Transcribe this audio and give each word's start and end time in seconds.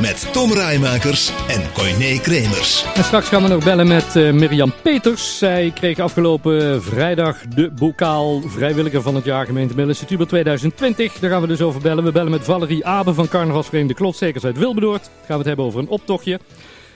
Met 0.00 0.32
Tom 0.32 0.52
Rijmakers 0.52 1.32
en 1.48 1.72
Coyne 1.72 2.20
Kremers. 2.20 2.84
En 2.94 3.04
straks 3.04 3.28
gaan 3.28 3.42
we 3.42 3.48
nog 3.48 3.64
bellen 3.64 3.86
met 3.86 4.16
uh, 4.16 4.32
Mirjam 4.32 4.72
Peters. 4.82 5.38
Zij 5.38 5.70
kreeg 5.74 5.98
afgelopen 5.98 6.82
vrijdag 6.82 7.40
de 7.40 7.70
bokaal 7.70 8.42
vrijwilliger 8.46 9.02
van 9.02 9.14
het 9.14 9.24
jaar 9.24 9.46
gemeente 9.46 9.68
Middellandse 9.68 10.04
Tuber 10.04 10.26
2020. 10.26 11.18
Daar 11.18 11.30
gaan 11.30 11.40
we 11.40 11.46
dus 11.46 11.60
over 11.60 11.80
bellen. 11.80 12.04
We 12.04 12.12
bellen 12.12 12.30
met 12.30 12.44
Valerie 12.44 12.86
Abe 12.86 13.14
van 13.14 13.28
Carnavalsvereniging 13.28 13.98
De 13.98 14.02
Klotstekers 14.02 14.44
uit 14.44 14.58
Wilberdoord. 14.58 15.02
Gaan 15.02 15.26
we 15.26 15.34
het 15.34 15.46
hebben 15.46 15.64
over 15.64 15.80
een 15.80 15.88
optochtje. 15.88 16.38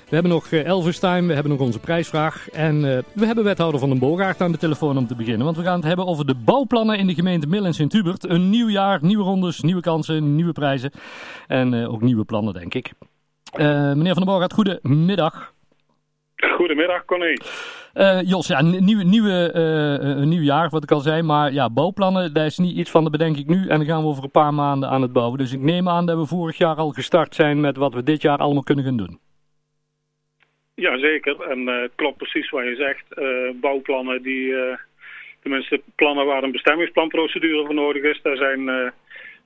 We 0.09 0.15
hebben 0.15 0.33
nog 0.33 0.51
uh, 0.51 0.67
Elvis 0.67 0.99
Time, 0.99 1.27
we 1.27 1.35
hebben 1.35 1.53
nog 1.53 1.61
onze 1.61 1.79
prijsvraag. 1.79 2.51
En 2.51 2.75
uh, 2.75 2.99
we 3.13 3.27
hebben 3.27 3.45
wethouder 3.45 3.81
van 3.81 3.89
den 3.89 3.99
Boogaard 3.99 4.41
aan 4.41 4.53
de 4.53 4.59
telefoon 4.59 4.99
om 4.99 5.07
te 5.07 5.15
beginnen. 5.15 5.45
Want 5.45 5.57
we 5.57 5.63
gaan 5.63 5.77
het 5.77 5.85
hebben 5.85 6.07
over 6.07 6.27
de 6.27 6.35
bouwplannen 6.35 6.99
in 6.99 7.07
de 7.07 7.15
gemeente 7.15 7.47
Mill 7.47 7.65
en 7.65 7.75
Sint-Hubert. 7.75 8.29
Een 8.29 8.51
nieuw 8.51 8.69
jaar, 8.69 8.99
nieuwe 9.03 9.25
rondes, 9.25 9.61
nieuwe 9.61 9.81
kansen, 9.81 10.35
nieuwe 10.35 10.53
prijzen. 10.53 10.91
En 11.47 11.73
uh, 11.73 11.93
ook 11.93 12.01
nieuwe 12.01 12.25
plannen, 12.25 12.55
denk 12.55 12.75
ik. 12.75 12.93
meneer 13.57 14.15
van 14.15 14.23
den 14.23 14.25
Boogaard, 14.25 14.53
goedemiddag. 14.53 15.53
Goedemiddag, 16.57 17.05
Connie. 17.05 17.41
Jos, 18.25 18.47
ja, 18.47 18.63
nieuwe, 18.63 19.05
nieuwe, 19.05 19.51
een 20.01 20.29
nieuw 20.29 20.43
jaar, 20.43 20.69
wat 20.69 20.83
ik 20.83 20.91
al 20.91 21.01
zei. 21.01 21.23
Maar 21.23 21.53
ja, 21.53 21.71
bouwplannen, 21.71 22.35
dat 22.35 22.45
is 22.45 22.59
niet 22.59 22.77
iets 22.77 22.91
van, 22.91 23.03
dat 23.03 23.13
bedenk 23.13 23.37
ik 23.37 23.47
nu. 23.47 23.69
En 23.69 23.79
dan 23.79 23.87
gaan 23.87 24.03
we 24.03 24.09
over 24.09 24.25
een 24.25 24.31
paar 24.31 24.55
maanden 24.55 24.89
aan 24.89 25.03
het 25.03 25.13
bouwen. 25.13 25.39
Dus 25.39 25.53
ik 25.53 25.61
neem 25.61 25.89
aan 25.89 26.07
dat 26.07 26.19
we 26.19 26.27
vorig 26.27 26.59
jaar 26.59 26.77
al 26.77 26.91
gestart 26.91 27.35
zijn 27.35 27.61
met 27.61 27.77
wat 27.77 27.95
we 27.95 28.03
dit 28.03 28.23
jaar 28.23 28.39
allemaal 28.39 28.63
kunnen 28.63 28.85
gaan 28.85 28.97
doen. 28.97 29.19
Jazeker, 30.79 31.41
en 31.41 31.61
uh, 31.61 31.81
het 31.81 31.93
klopt 31.95 32.17
precies 32.17 32.51
wat 32.51 32.65
je 32.65 32.75
zegt. 32.77 33.05
Uh, 33.19 33.51
bouwplannen, 33.61 34.23
die, 34.23 34.47
uh, 34.47 34.77
tenminste 35.43 35.81
plannen 35.95 36.27
waar 36.27 36.43
een 36.43 36.53
bestemmingsplanprocedure 36.53 37.65
voor 37.65 37.75
nodig 37.75 38.03
is, 38.03 38.21
daar 38.23 38.37
zijn 38.37 38.93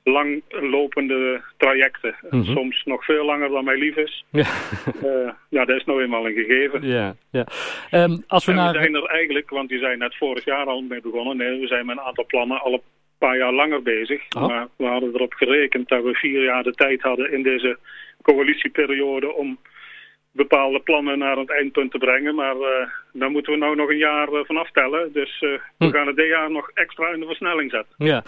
langlopende 0.05 1.41
trajecten. 1.56 2.14
Mm 2.20 2.30
-hmm. 2.30 2.55
Soms 2.55 2.83
nog 2.84 3.05
veel 3.05 3.24
langer 3.24 3.48
dan 3.48 3.64
mij 3.64 3.77
lief 3.77 3.97
is. 3.97 4.24
Ja, 4.30 4.47
ja 5.48 5.64
dat 5.64 5.77
is 5.77 5.84
nou 5.84 6.02
eenmaal 6.02 6.27
een 6.27 6.34
gegeven. 6.34 6.86
Ja, 6.86 7.14
ja. 7.30 7.46
Um, 7.91 8.24
als 8.27 8.44
we, 8.44 8.52
naar... 8.52 8.72
we 8.72 8.78
zijn 8.78 8.94
er 8.94 9.05
eigenlijk, 9.05 9.50
want 9.50 9.69
die 9.69 9.78
zijn 9.78 9.98
net 9.98 10.17
vorig 10.17 10.44
jaar 10.44 10.67
al 10.67 10.80
mee 10.80 11.00
begonnen. 11.00 11.36
Nee, 11.36 11.61
we 11.61 11.67
zijn 11.67 11.86
met 11.86 11.96
een 11.96 12.02
aantal 12.02 12.27
plannen 12.27 12.61
al 12.61 12.72
een 12.72 12.80
paar 13.19 13.36
jaar 13.36 13.52
langer 13.52 13.83
bezig. 13.83 14.22
Oh. 14.36 14.46
Maar 14.46 14.69
we 14.77 14.84
hadden 14.84 15.14
erop 15.14 15.33
gerekend 15.33 15.89
dat 15.89 16.02
we 16.02 16.14
vier 16.14 16.42
jaar 16.42 16.62
de 16.62 16.72
tijd 16.72 17.02
hadden 17.02 17.33
in 17.33 17.42
deze 17.42 17.78
coalitieperiode 18.22 19.34
om 19.34 19.58
bepaalde 20.33 20.80
plannen 20.80 21.19
naar 21.19 21.36
het 21.36 21.50
eindpunt 21.50 21.91
te 21.91 21.98
brengen. 21.98 22.34
Maar 22.34 22.56
uh, 22.56 22.88
daar 23.12 23.30
moeten 23.30 23.52
we 23.52 23.58
nou 23.58 23.77
nog 23.77 23.91
een 23.91 23.97
jaar 23.97 24.33
uh, 24.33 24.41
van 24.44 24.56
aftellen. 24.56 25.12
Dus 25.12 25.41
uh, 25.41 25.58
hm. 25.78 25.86
we 25.86 25.91
gaan 25.91 26.06
het 26.06 26.16
dit 26.16 26.27
jaar 26.27 26.50
nog 26.50 26.70
extra 26.74 27.12
in 27.12 27.20
de 27.20 27.27
versnelling 27.27 27.70
zetten. 27.70 27.94
Ja, 27.97 28.22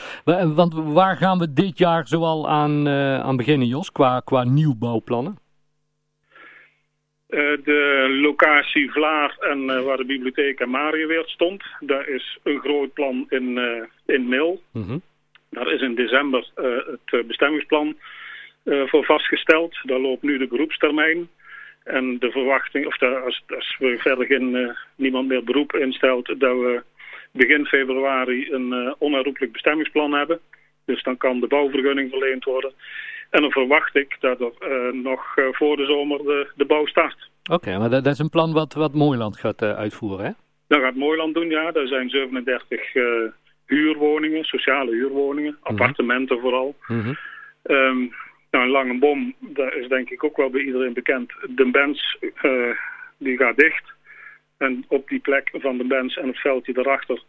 want 0.55 0.75
waar 0.75 1.17
gaan 1.17 1.39
we 1.39 1.53
dit 1.53 1.79
jaar 1.79 2.07
zoal 2.07 2.49
aan, 2.49 2.89
aan 2.89 3.37
beginnen, 3.37 3.67
Jos, 3.67 3.93
qua, 3.93 4.21
qua 4.21 4.45
nieuwbouwplannen? 4.45 5.43
de 7.65 8.19
locatie 8.23 8.91
Vlaar 8.91 9.37
en 9.41 9.85
waar 9.85 9.97
de 9.97 10.05
bibliotheek 10.05 10.61
en 10.61 10.71
Mariëweert 10.71 11.29
stond. 11.29 11.65
Daar 11.81 12.09
is 12.09 12.39
een 12.43 12.61
groot 12.61 12.93
plan 12.93 13.27
in, 13.29 13.59
in 14.07 14.29
Mil. 14.29 14.63
Mm 14.73 14.83
-hmm. 14.83 15.03
Daar 15.51 15.73
is 15.73 15.81
in 15.81 15.95
december 15.95 16.51
het 16.55 17.27
bestemmingsplan 17.27 17.97
voor 18.65 19.05
vastgesteld. 19.05 19.79
Daar 19.83 20.01
loopt 20.01 20.23
nu 20.23 20.39
de 20.39 20.47
beroepstermijn. 20.47 21.29
En 21.85 22.19
de 22.19 22.31
verwachting, 22.31 22.87
of 22.87 22.97
de, 22.97 23.07
als, 23.07 23.43
als 23.57 23.77
we 23.79 23.99
verder 23.99 24.27
geen, 24.27 24.55
uh, 24.55 24.71
niemand 24.97 25.29
meer 25.29 25.45
beroep 25.45 25.77
instelt, 25.77 26.27
dat 26.27 26.57
we 26.57 26.83
begin 27.33 27.67
februari 27.67 28.53
een 28.53 28.73
uh, 28.73 28.93
onherroepelijk 28.99 29.53
bestemmingsplan 29.53 30.13
hebben. 30.13 30.41
Dus 30.85 31.03
dan 31.03 31.17
kan 31.17 31.41
de 31.41 31.47
bouwvergunning 31.47 32.11
verleend 32.11 32.45
worden. 32.45 32.73
En 33.31 33.41
dan 33.41 33.51
verwacht 33.51 33.95
ik 33.95 34.17
dat 34.21 34.41
er 34.41 34.53
uh, 34.61 35.03
nog 35.03 35.35
voor 35.35 35.77
de 35.77 35.85
zomer 35.85 36.19
de, 36.19 36.51
de 36.57 36.65
bouw 36.65 36.87
start. 36.87 37.31
Oké, 37.43 37.55
okay, 37.55 37.79
maar 37.79 37.91
dat, 37.91 38.05
dat, 38.05 38.13
is 38.13 38.19
een 38.19 38.31
plan 38.31 38.53
wat, 38.53 38.75
wat 38.75 38.95
Mooiland 38.95 39.37
gaat 39.39 39.63
uitvoeren, 39.63 40.25
hè? 40.25 40.31
Dat 40.69 40.81
gaat 40.81 40.95
Mooiland 40.95 41.35
doen, 41.35 41.51
ja. 41.51 41.73
Er 41.73 41.89
zijn 41.89 42.09
37 42.09 42.93
huurwoningen, 43.67 44.45
sociale 44.45 44.91
huurwoningen, 44.91 45.51
mm 45.51 45.59
-hmm. 45.61 45.71
appartementen 45.71 46.41
vooral. 46.41 46.75
Mm 46.87 47.01
-hmm. 47.01 47.17
um, 47.63 48.13
nou, 48.55 48.67
een 48.67 48.73
lange 48.73 48.99
bom, 48.99 49.35
dat 49.39 49.75
is 49.75 49.89
denk 49.89 50.11
ik 50.11 50.25
ook 50.25 50.37
wel 50.37 50.51
bij 50.51 50.61
iedereen 50.61 50.93
bekend. 50.93 51.33
De 51.49 51.71
Benz, 51.71 52.17
uh, 52.43 52.77
die 53.19 53.37
gaat 53.37 53.57
dicht. 53.57 53.93
En 54.59 54.85
op 54.89 55.09
die 55.09 55.19
plek 55.21 55.51
van 55.53 55.79
de 55.79 55.85
Benz 55.85 56.17
en 56.17 56.29
het 56.29 56.39
veldje 56.39 56.73
daarachter, 56.73 57.23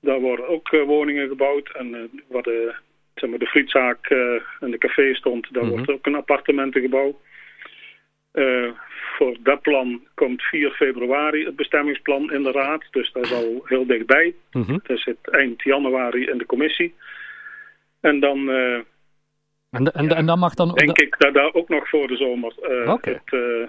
daar 0.00 0.20
worden 0.20 0.48
ook 0.48 0.72
uh, 0.72 0.82
woningen 0.82 1.28
gebouwd. 1.28 1.70
En 1.74 1.86
uh, 1.86 2.00
waar 2.28 2.42
de, 2.42 2.74
zeg 3.14 3.30
maar, 3.30 3.38
de 3.38 3.46
frietzaak 3.46 4.06
en 4.60 4.70
de 4.70 4.78
café 4.78 5.14
stond, 5.14 5.52
daar 5.52 5.62
mm 5.62 5.68
-hmm. 5.68 5.76
wordt 5.76 5.92
ook 5.92 6.06
een 6.06 6.14
appartementengebouw. 6.14 7.20
voor 9.16 9.36
dat 9.40 9.62
plan 9.62 10.06
komt 10.14 10.42
4 10.42 10.70
februari 10.70 11.44
het 11.44 11.56
bestemmingsplan 11.56 12.32
in 12.32 12.42
de 12.42 12.52
raad. 12.52 12.84
Dus 12.90 13.12
dat 13.12 13.24
is 13.24 13.32
al 13.32 13.62
heel 13.64 13.86
dichtbij. 13.86 14.34
Mm 14.52 14.62
-hmm. 14.62 14.80
Dat 14.82 14.98
zit 14.98 15.30
eind 15.30 15.62
januari 15.62 16.26
in 16.26 16.38
de 16.38 16.46
commissie. 16.46 16.94
En 18.00 18.20
dan 18.20 18.50
en, 19.70 19.92
en, 19.92 20.26
dan 20.26 20.38
mag 20.38 20.54
dan... 20.54 20.74
Denk 20.74 20.98
ik 20.98 21.14
dat 21.18 21.34
daar 21.34 21.54
ook 21.54 21.68
nog 21.68 21.88
voor 21.88 22.08
de 22.08 22.16
zomer 22.16 22.54
uh, 22.62 22.92
okay. 22.92 23.12
het, 23.12 23.32
uh, 23.32 23.68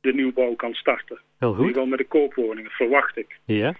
de 0.00 0.14
nieuwbouw 0.14 0.54
kan 0.54 0.74
starten. 0.74 1.20
Heel 1.38 1.48
goed. 1.48 1.60
In 1.60 1.66
ieder 1.66 1.82
geval 1.82 1.96
met 1.96 1.98
de 1.98 2.18
koopwoningen, 2.18 2.70
verwacht 2.70 3.16
ik. 3.16 3.38
Ja. 3.44 3.74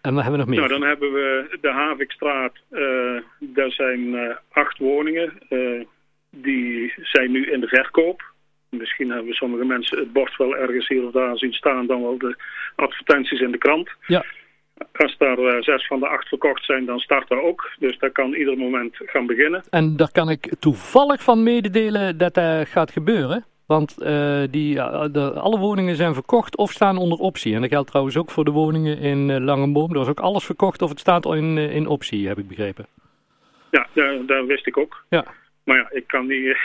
En 0.00 0.14
wat 0.14 0.22
hebben 0.22 0.32
we 0.32 0.36
nog 0.36 0.46
meer? 0.46 0.58
Nou, 0.58 0.68
dan 0.68 0.82
hebben 0.82 1.12
we 1.12 1.58
de 1.60 1.70
Havikstraat. 1.70 2.52
Uh, 2.70 3.20
daar 3.38 3.70
zijn 3.70 4.16
acht 4.50 4.78
woningen. 4.78 5.32
die 6.30 6.94
zijn 6.96 7.30
nu 7.30 7.50
in 7.50 7.60
de 7.60 7.68
verkoop. 7.68 8.22
Misschien 8.70 9.10
hebben 9.10 9.32
sommige 9.34 9.64
mensen 9.64 9.98
het 9.98 10.12
bord 10.12 10.36
wel 10.36 10.56
ergens 10.56 10.88
hier 10.88 11.06
of 11.06 11.12
daar 11.12 11.38
zien 11.38 11.52
staan. 11.52 11.86
Dan 11.86 12.02
wel 12.02 12.18
de 12.18 12.36
advertenties 12.74 13.40
in 13.40 13.50
de 13.50 13.58
krant. 13.58 13.90
Ja. 14.06 14.24
Als 14.92 15.16
daar 15.18 15.38
uh, 15.38 15.60
zes 15.60 15.86
van 15.86 16.00
de 16.00 16.08
acht 16.08 16.28
verkocht 16.28 16.64
zijn, 16.64 16.84
dan 16.84 16.98
start 16.98 17.28
dat 17.28 17.42
ook. 17.42 17.70
Dus 17.78 17.98
dat 17.98 18.12
kan 18.12 18.34
ieder 18.34 18.58
moment 18.58 18.96
gaan 18.96 19.26
beginnen. 19.26 19.62
En 19.70 19.96
daar 19.96 20.12
kan 20.12 20.30
ik 20.30 20.54
toevallig 20.60 21.22
van 21.22 21.42
mededelen 21.42 22.18
dat 22.18 22.34
dat 22.34 22.68
gaat 22.68 22.90
gebeuren. 22.90 23.44
Want 23.66 23.96
uh, 23.98 24.42
die, 24.50 24.74
de, 25.10 25.32
alle 25.34 25.58
woningen 25.58 25.96
zijn 25.96 26.14
verkocht 26.14 26.56
of 26.56 26.70
staan 26.70 26.96
onder 26.96 27.18
optie. 27.18 27.54
En 27.54 27.60
dat 27.60 27.70
geldt 27.70 27.88
trouwens 27.88 28.16
ook 28.16 28.30
voor 28.30 28.44
de 28.44 28.50
woningen 28.50 28.98
in 28.98 29.28
uh, 29.28 29.36
Langenboom. 29.38 29.94
Er 29.94 30.00
is 30.00 30.08
ook 30.08 30.20
alles 30.20 30.44
verkocht 30.44 30.82
of 30.82 30.90
het 30.90 31.00
staat 31.00 31.26
in, 31.26 31.58
in 31.58 31.86
optie, 31.86 32.28
heb 32.28 32.38
ik 32.38 32.48
begrepen. 32.48 32.86
Ja, 33.70 33.86
dat 34.26 34.46
wist 34.46 34.66
ik 34.66 34.76
ook. 34.76 35.04
Ja. 35.08 35.24
Maar 35.68 35.76
ja, 35.76 35.88
ik 35.90 36.06
kan 36.06 36.26
niet, 36.26 36.44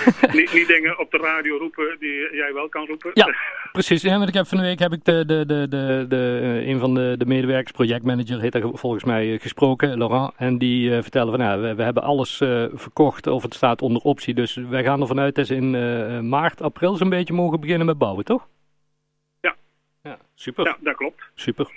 niet, 0.38 0.52
niet, 0.52 0.66
dingen 0.66 0.98
op 0.98 1.10
de 1.10 1.18
radio 1.18 1.56
roepen 1.56 1.96
die 1.98 2.34
jij 2.34 2.52
wel 2.52 2.68
kan 2.68 2.86
roepen. 2.86 3.10
Ja, 3.14 3.34
precies. 3.72 4.02
Ja, 4.02 4.16
want 4.16 4.28
ik 4.28 4.34
heb 4.34 4.46
van 4.46 4.58
de 4.58 4.64
week 4.64 4.78
heb 4.78 4.92
ik 4.92 5.04
de, 5.04 5.24
de, 5.26 5.46
de, 5.46 5.66
de, 5.68 6.04
de, 6.08 6.62
een 6.64 6.78
van 6.78 6.94
de, 6.94 7.14
de 7.18 7.26
medewerkers, 7.26 7.72
projectmanager, 7.72 8.40
heet 8.40 8.54
er 8.54 8.78
volgens 8.78 9.04
mij 9.04 9.38
gesproken, 9.38 9.98
Laurent. 9.98 10.32
En 10.36 10.58
die 10.58 10.90
uh, 10.90 11.02
vertellen 11.02 11.30
van, 11.30 11.38
nou, 11.38 11.60
we, 11.60 11.74
we 11.74 11.82
hebben 11.82 12.02
alles 12.02 12.40
uh, 12.40 12.64
verkocht 12.72 13.26
of 13.26 13.42
het 13.42 13.54
staat 13.54 13.82
onder 13.82 14.02
optie. 14.02 14.34
Dus 14.34 14.54
wij 14.54 14.84
gaan 14.84 15.00
ervan 15.00 15.20
uit 15.20 15.34
dat 15.34 15.46
ze 15.46 15.54
in 15.54 15.74
uh, 15.74 16.20
maart, 16.20 16.62
april 16.62 16.96
zo'n 16.96 17.08
beetje 17.08 17.34
mogen 17.34 17.60
beginnen 17.60 17.86
met 17.86 17.98
bouwen, 17.98 18.24
toch? 18.24 18.48
Ja. 19.40 19.56
Ja, 20.02 20.18
super. 20.34 20.64
Ja, 20.64 20.76
dat 20.80 20.96
klopt. 20.96 21.22
Super. 21.34 21.70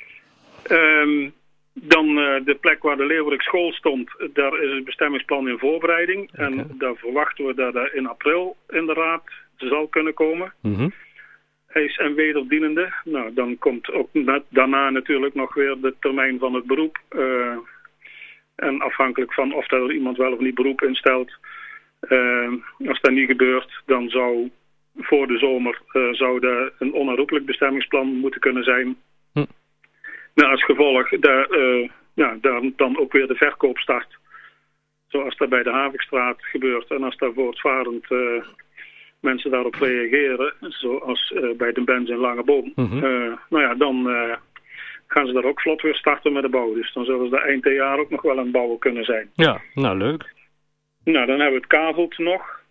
Um, 0.72 1.34
dan 1.82 2.08
uh, 2.18 2.46
de 2.46 2.58
plek 2.62 2.82
waar 2.82 2.98
de 2.98 3.06
Leeuwerik 3.06 3.42
school 3.42 3.72
stond, 3.72 4.10
daar 4.34 4.64
is 4.64 4.72
het 4.72 4.84
bestemmingsplan 4.84 5.48
in 5.48 5.58
voorbereiding. 5.58 6.30
Okay. 6.32 6.46
En 6.46 6.76
daar 6.78 6.96
verwachten 6.96 7.46
we 7.46 7.54
dat 7.54 7.74
dat 7.74 7.94
in 7.94 8.08
april 8.08 8.56
in 8.70 8.86
de 8.86 8.94
raad 8.94 9.24
zal 9.58 9.88
kunnen 9.88 10.14
komen. 10.14 10.54
Mm 10.62 10.76
-hmm. 10.76 10.94
Eis 11.68 11.98
en 11.98 12.14
wederdienende. 12.14 12.94
Nou, 13.04 13.34
dan 13.34 13.58
komt 13.58 13.92
ook 13.92 14.10
net 14.12 14.44
daarna 14.50 14.90
natuurlijk 14.90 15.34
nog 15.34 15.54
weer 15.54 15.76
de 15.82 15.96
termijn 16.00 16.40
van 16.40 16.54
het 16.54 16.66
beroep. 16.66 16.98
Uh, 17.16 17.58
en 18.56 18.82
afhankelijk 18.82 19.34
van 19.34 19.54
of 19.54 19.72
er 19.72 19.92
iemand 19.92 20.18
wel 20.18 20.34
of 20.34 20.40
niet 20.40 20.56
beroep 20.56 20.82
instelt. 20.82 21.32
Uh, 22.10 22.52
als 22.88 23.02
dat 23.02 23.12
niet 23.12 23.30
gebeurt, 23.30 23.82
dan 23.86 24.10
zou 24.10 24.50
voor 24.98 25.28
de 25.28 25.38
zomer 25.38 25.82
zou 26.12 26.48
er 26.48 26.74
een 26.80 26.94
onherroepelijk 26.94 27.46
bestemmingsplan 27.46 28.08
moeten 28.08 28.40
kunnen 28.40 28.64
zijn. 28.64 28.98
Nou, 30.38 30.52
als 30.52 30.64
gevolg 30.64 31.10
daar, 31.10 31.58
uh, 31.58 31.90
ja, 32.14 32.38
daar 32.42 32.62
dan 32.76 32.98
ook 32.98 33.12
weer 33.12 33.28
de 33.28 33.36
verkoop 33.36 33.78
start. 33.78 34.18
Zoals 35.08 35.38
dat 35.38 35.50
bij 35.50 35.64
de 35.64 35.70
Havikstraat 35.70 36.46
gebeurt. 36.46 36.90
En 36.90 37.04
als 37.04 37.18
daar 37.18 37.34
voortvarend 37.34 38.12
uh, 38.12 38.44
mensen 39.20 39.52
daarop 39.52 39.76
reageren, 39.76 40.54
zoals 40.60 41.32
uh, 41.36 41.58
bij 41.58 41.72
de 41.72 41.84
Benz 41.84 42.10
in 42.10 42.18
Langeboom. 42.18 42.72
Mm 42.76 42.86
-hmm. 42.86 43.00
nou 43.50 43.64
ja, 43.64 43.74
dan 43.74 44.08
gaan 45.08 45.28
ze 45.28 45.34
daar 45.34 45.44
ook 45.44 45.62
vlot 45.62 45.82
weer 45.82 45.96
starten 45.96 46.34
met 46.34 46.44
de 46.44 46.50
bouw. 46.50 46.74
Dus 46.74 46.94
dan 46.94 47.06
zullen 47.06 47.26
ze 47.26 47.32
daar 47.32 47.46
eind 47.46 47.64
dit 47.64 47.74
jaar 47.74 48.00
ook 48.00 48.10
nog 48.10 48.22
wel 48.22 48.38
aan 48.38 48.44
het 48.44 48.52
bouwen 48.52 48.80
kunnen 48.80 49.04
zijn. 49.04 49.30
Ja, 49.34 49.62
nou 49.74 49.98
leuk. 49.98 50.34
Nou, 51.04 51.26
dan 51.26 51.40
hebben 51.40 51.60
we 51.62 51.68
het 51.68 51.68
Kavelt 51.68 52.18
nog. 52.18 52.62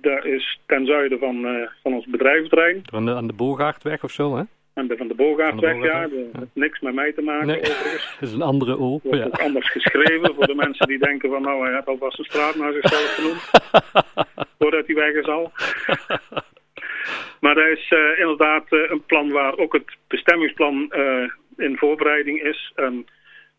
Dat 0.00 0.24
is 0.24 0.60
ten 0.66 0.86
zuiden 0.86 1.18
van, 1.18 1.68
van 1.82 1.94
ons 1.94 2.06
bedrijventerrein. 2.06 2.80
Van 2.82 3.04
de, 3.04 3.14
aan 3.14 3.26
de 3.26 3.98
of 4.02 4.10
zo, 4.10 4.36
hè? 4.36 4.42
De, 4.86 4.96
van 4.96 5.08
de 5.08 5.14
Bogaardweg, 5.14 5.82
ja. 5.82 6.00
Dat 6.00 6.10
heeft 6.10 6.50
niks 6.52 6.80
met 6.80 6.94
mij 6.94 7.12
te 7.12 7.22
maken, 7.22 7.46
nee. 7.46 7.60
overigens. 7.60 8.16
Dat 8.20 8.28
is 8.28 8.34
een 8.34 8.42
andere 8.42 8.78
O. 8.78 9.00
Wordt 9.02 9.18
ja. 9.18 9.24
ook 9.24 9.40
anders 9.40 9.70
geschreven 9.70 10.34
voor 10.34 10.46
de 10.46 10.54
mensen 10.54 10.86
die 10.86 10.98
denken 10.98 11.30
van... 11.30 11.42
nou, 11.42 11.64
hij 11.64 11.74
heeft 11.74 11.86
alvast 11.86 12.18
een 12.18 12.24
straat 12.24 12.54
naar 12.54 12.72
zichzelf 12.72 13.14
genoemd. 13.14 13.50
Voordat 14.58 14.86
hij 14.86 14.94
weg 14.94 15.14
is 15.14 15.26
al. 15.26 15.52
Maar 17.40 17.54
dat 17.54 17.66
is 17.66 17.90
uh, 17.90 18.18
inderdaad 18.18 18.72
uh, 18.72 18.90
een 18.90 19.04
plan 19.06 19.30
waar 19.30 19.58
ook 19.58 19.72
het 19.72 19.96
bestemmingsplan 20.06 20.92
uh, 20.96 21.30
in 21.56 21.76
voorbereiding 21.76 22.42
is. 22.42 22.72
En 22.74 23.06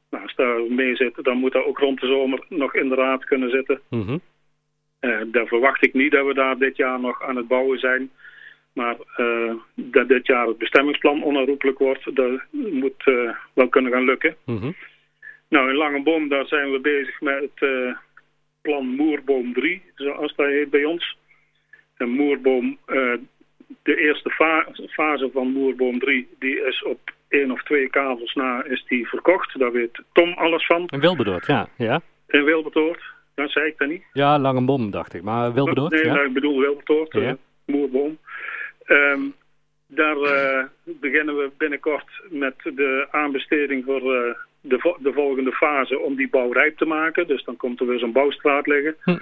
nou, 0.09 0.23
als 0.23 0.35
daar 0.35 0.61
mee 0.69 0.95
zit, 0.95 1.23
dan 1.23 1.37
moet 1.37 1.51
dat 1.51 1.65
ook 1.65 1.79
rond 1.79 1.99
de 1.99 2.07
zomer 2.07 2.45
nog 2.49 2.75
in 2.75 2.89
de 2.89 2.95
raad 2.95 3.23
kunnen 3.25 3.49
zitten. 3.49 3.81
Mm 3.89 4.01
-hmm. 4.01 4.21
daar 5.31 5.47
verwacht 5.47 5.85
ik 5.85 5.93
niet 5.93 6.11
dat 6.11 6.25
we 6.25 6.33
daar 6.33 6.57
dit 6.57 6.77
jaar 6.77 6.99
nog 6.99 7.23
aan 7.23 7.35
het 7.35 7.47
bouwen 7.47 7.79
zijn. 7.79 8.11
Maar 8.79 8.95
dat 9.75 10.07
dit 10.07 10.27
jaar 10.27 10.47
het 10.47 10.57
bestemmingsplan 10.57 11.23
onherroepelijk 11.23 11.77
wordt, 11.77 12.15
dat 12.15 12.41
moet 12.51 13.03
wel 13.53 13.67
kunnen 13.69 13.91
gaan 13.91 14.05
lukken. 14.05 14.35
Mm 14.45 14.57
-hmm. 14.57 14.75
Nou, 15.49 15.69
in 15.69 15.75
Langeboom, 15.75 16.29
daar 16.29 16.45
zijn 16.45 16.71
we 16.71 16.79
bezig 16.79 17.21
met 17.21 17.49
het 17.55 17.95
plan 18.61 18.87
Moerboom 18.87 19.53
3, 19.53 19.81
zoals 19.95 20.35
dat 20.35 20.45
heet 20.45 20.69
bij 20.69 20.85
ons. 20.85 21.17
En 21.97 22.09
Moerboom, 22.09 22.77
de 23.83 23.95
eerste 23.95 24.29
fa 24.29 24.67
fase 24.89 25.29
van 25.33 25.51
Moerboom 25.51 25.99
3, 25.99 26.27
die 26.39 26.65
is 26.65 26.83
op 26.83 26.99
één 27.29 27.51
of 27.51 27.63
twee 27.63 27.89
kavels 27.89 28.33
na 28.33 28.63
is 28.63 28.85
die 28.87 29.07
verkocht. 29.07 29.59
Daar 29.59 29.71
weet 29.71 30.01
Tom 30.13 30.33
alles 30.33 30.65
van. 30.65 30.87
In 30.87 30.99
Wilberdoord, 30.99 31.45
ja. 31.45 31.67
ja. 31.77 32.01
In 32.27 32.43
Wilberdoord, 32.43 33.03
dat 33.35 33.51
zei 33.51 33.67
ik 33.67 33.77
dat 33.77 33.87
niet. 33.87 34.03
Ja, 34.13 34.39
Langebom 34.39 34.91
dacht 34.91 35.13
ik, 35.13 35.21
maar 35.21 35.53
Wilberdoord, 35.53 35.91
Nee, 35.91 36.05
ja? 36.05 36.21
ik 36.21 36.33
bedoel 36.33 36.59
Wilberdoord, 36.59 37.13
ja. 37.13 37.37
Moerboom. 37.65 38.17
Um, 38.89 39.33
daar 39.87 40.17
uh, 40.17 40.63
beginnen 40.83 41.37
we 41.37 41.51
binnenkort 41.57 42.21
met 42.29 42.55
de 42.63 43.07
aanbesteding 43.11 43.85
voor 43.85 44.01
uh, 44.01 44.33
de, 44.61 44.79
vo 44.79 44.97
de, 44.99 45.13
volgende 45.13 45.51
fase 45.51 45.99
om 45.99 46.15
die 46.15 46.29
bouw 46.29 46.51
rijp 46.51 46.77
te 46.77 46.85
maken. 46.85 47.27
Dus 47.27 47.43
dan 47.43 47.55
komt 47.55 47.79
er 47.79 47.87
weer 47.87 47.99
zo'n 47.99 48.11
bouwstraat 48.11 48.67
liggen. 48.67 48.95
Hm. 49.03 49.17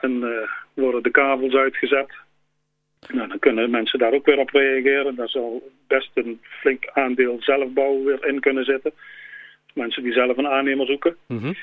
en 0.00 0.48
worden 0.74 1.02
de 1.02 1.10
kavels 1.10 1.54
uitgezet. 1.54 2.12
Nou, 3.12 3.28
dan 3.28 3.38
kunnen 3.38 3.70
mensen 3.70 3.98
daar 3.98 4.12
ook 4.12 4.26
weer 4.26 4.38
op 4.38 4.50
reageren. 4.50 5.14
Daar 5.14 5.28
zal 5.28 5.70
best 5.86 6.10
een 6.14 6.40
flink 6.42 6.88
aandeel 6.92 7.36
zelfbouw 7.40 8.02
weer 8.04 8.26
in 8.26 8.40
kunnen 8.40 8.64
zitten. 8.64 8.92
Mensen 9.74 10.02
die 10.02 10.12
zelf 10.12 10.36
een 10.36 10.48
aannemer 10.48 10.86
zoeken. 10.86 11.16
Mm 11.26 11.38
-hmm. 11.38 11.54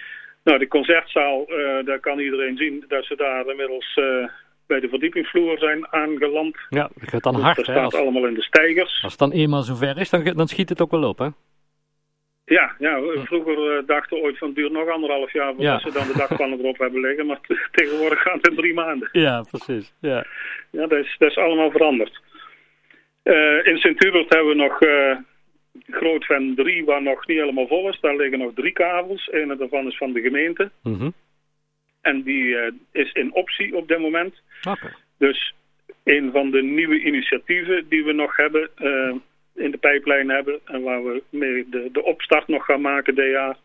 Nou, 0.44 0.60
de 0.60 0.68
concertzaal, 0.68 1.46
daar 1.86 2.00
kan 2.00 2.20
iedereen 2.20 2.58
zien 2.58 2.86
dat 2.88 3.06
ze 3.06 3.16
daar 3.16 3.48
inmiddels 3.48 4.00
bij 4.72 4.80
de 4.80 4.90
verdiepingsvloer 4.90 5.58
zijn 5.58 5.88
aangeland. 5.94 6.56
Ja, 6.70 6.90
dat 6.96 7.10
gaat 7.10 7.24
dan 7.24 7.34
dus 7.34 7.44
hard, 7.44 7.56
Dat 7.56 7.66
hè? 7.66 7.72
staat 7.74 7.84
Als, 7.86 7.96
allemaal 7.96 8.28
in 8.28 8.34
de 8.34 8.42
stijgers. 8.42 9.00
als 9.04 9.12
het 9.12 9.20
dan 9.20 9.32
eenmaal 9.32 9.62
zover 9.62 9.98
is, 9.98 10.10
dan, 10.10 10.24
dan 10.24 10.48
schiet 10.48 10.70
het 10.70 10.82
ook 10.82 10.92
wel 10.92 11.04
op, 11.10 11.18
hè? 11.18 11.28
Ja, 12.46 12.76
ja 12.80 13.00
vroeger 13.24 13.78
uh, 13.78 13.88
dachten 13.88 14.18
we 14.18 14.24
ooit 14.24 14.38
van 14.38 14.48
het 14.48 14.56
duurt 14.58 14.72
nog 14.72 14.90
anderhalf 14.90 15.34
jaar 15.34 15.54
voordat 15.56 15.82
Ja. 15.82 15.90
ze 15.92 15.98
dan 15.98 16.08
de 16.08 16.18
dakpannen 16.18 16.60
erop 16.60 16.78
hebben 16.78 17.02
liggen. 17.02 17.26
Maar 17.26 17.40
tegenwoordig 17.72 18.22
gaat 18.22 18.34
het 18.42 18.48
in 18.48 18.56
drie 18.56 18.74
maanden. 18.74 19.10
Ja, 19.12 19.46
precies. 19.52 19.94
Ja. 20.02 20.26
Ja, 20.72 20.88
dat 20.88 21.00
is, 21.06 21.16
dat 21.18 21.30
is 21.30 21.38
allemaal 21.38 21.72
veranderd. 21.72 22.20
Uh, 23.24 23.66
in 23.66 23.78
Sint-Hubert 23.78 24.34
hebben 24.34 24.50
we 24.58 24.64
nog 24.64 24.82
uh, 24.84 25.16
Grootven 25.90 26.54
3, 26.56 26.86
waar 26.86 27.02
nog 27.04 27.28
niet 27.28 27.38
helemaal 27.38 27.68
vol 27.68 27.90
is. 27.90 28.00
Daar 28.00 28.16
liggen 28.16 28.40
nog 28.40 28.52
drie 28.56 28.72
kabels. 28.72 29.28
Een 29.32 29.58
daarvan 29.58 29.88
is 29.88 29.98
van 29.98 30.12
de 30.14 30.22
gemeente. 30.22 30.72
Mm 30.84 30.96
-hmm. 31.00 31.14
En 32.02 32.22
die 32.22 32.44
uh, 32.44 32.72
is 32.92 33.12
in 33.12 33.34
optie 33.34 33.76
op 33.76 33.88
dit 33.88 34.00
moment. 34.00 34.42
Okay. 34.64 34.92
Dus 35.18 35.54
een 36.04 36.32
van 36.32 36.52
de 36.52 36.64
nieuwe 36.64 37.00
initiatieven 37.00 37.86
die 37.90 38.04
we 38.04 38.12
nog 38.12 38.36
hebben, 38.36 38.70
uh, 38.78 39.16
in 39.56 39.72
de 39.72 39.78
pijplijn 39.78 40.30
hebben... 40.30 40.60
en 40.66 40.82
waar 40.82 41.04
we 41.04 41.24
mee 41.30 41.70
de, 41.70 41.90
de 41.92 42.04
opstart 42.04 42.48
nog 42.48 42.66
gaan 42.66 42.82
maken 42.82 43.16
dit 43.16 43.32
jaar... 43.32 43.58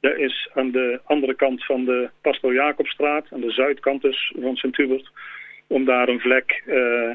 dat 0.00 0.16
is 0.16 0.50
aan 0.54 0.70
de 0.70 1.00
andere 1.04 1.34
kant 1.34 1.64
van 1.64 1.84
de 1.84 2.10
Pastoor 2.22 2.54
Jacobstraat... 2.54 3.26
aan 3.32 3.40
de 3.40 3.50
zuidkant 3.50 4.02
dus 4.02 4.34
van 4.40 4.56
Sint-Hubert... 4.56 5.10
om 5.66 5.84
daar 5.84 6.08
een 6.08 6.20
vlek... 6.20 6.62
Uh, 6.66 7.14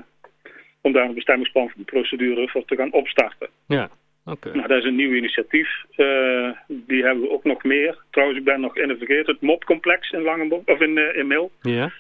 om 0.82 0.92
daar 0.92 1.06
een 1.06 1.14
bestemmingsplanprocedure 1.14 2.48
voor 2.50 2.66
te 2.66 2.76
gaan 2.76 2.94
opstarten. 2.94 3.50
Ja. 3.68 3.90
Okay. 4.26 4.54
Nou, 4.54 4.68
dat 4.68 4.78
is 4.78 4.84
een 4.84 4.96
nieuw 4.96 5.14
initiatief. 5.14 5.70
Uh, 5.98 6.52
die 6.68 7.04
hebben 7.04 7.24
we 7.24 7.30
ook 7.30 7.44
nog 7.44 7.64
meer. 7.64 8.04
Trouwens, 8.10 8.40
ik 8.40 8.46
ben 8.46 8.62
nog 8.62 8.78
in 8.78 8.98
vergeten. 8.98 9.34
Het 9.34 9.42
MOP-complex 9.42 10.12
in 10.12 10.22
Langenboom, 10.22 10.62
of 10.66 10.80
in, 10.80 10.98
uh, 10.98 11.16
in 11.16 11.28
Mil. 11.28 11.52
Ja. 11.62 11.92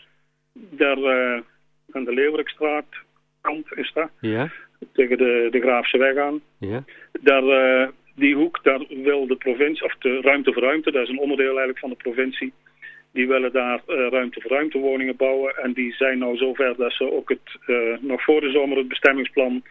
Daar 0.53 0.97
uh, 0.97 1.41
aan 1.91 2.03
de 2.03 2.13
Leeuwerikstraat 2.13 2.85
kant 3.41 3.67
is 3.75 3.91
dat. 3.93 4.09
Ja. 4.19 4.51
Tegen 4.93 5.17
de, 5.17 5.47
de 5.51 5.59
Graafse 5.59 5.97
weg 5.97 6.17
aan. 6.17 6.41
Ja. 6.59 6.83
Daar, 7.21 7.89
die 8.15 8.35
hoek, 8.35 8.63
daar 8.63 8.85
wil 8.89 9.27
de 9.27 9.35
provincie, 9.35 9.85
of 9.85 9.95
de 9.95 10.21
ruimte 10.21 10.53
voor 10.53 10.63
ruimte, 10.63 10.91
dat 10.91 11.03
is 11.03 11.09
een 11.09 11.19
onderdeel 11.19 11.49
eigenlijk 11.49 11.79
van 11.79 11.89
de 11.89 11.95
provincie. 11.95 12.53
Die 13.13 13.27
willen 13.27 13.51
daar 13.51 13.81
ruimte 13.85 14.41
voor 14.41 14.51
ruimte 14.51 14.77
woningen 14.77 15.15
bouwen. 15.15 15.55
En 15.55 15.73
die 15.73 15.93
zijn 15.93 16.17
nou 16.17 16.37
zover 16.37 16.75
dat 16.77 16.93
ze 16.93 17.11
ook 17.11 17.29
het, 17.29 17.57
nog 18.01 18.23
voor 18.23 18.41
de 18.41 18.51
zomer 18.51 18.77
het 18.77 18.87
bestemmingsplan 18.87 19.63